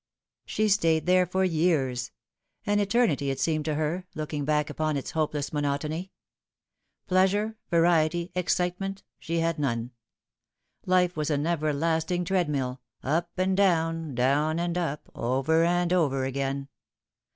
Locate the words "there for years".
1.05-2.09